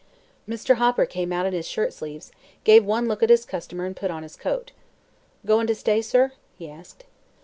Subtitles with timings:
[0.49, 0.77] Mr.
[0.77, 2.31] Hopper came out in his shirtsleeves,
[2.63, 4.71] gave one look at his customer and put on his coat.
[5.45, 7.03] "Goin' to stay, sir?" he asked.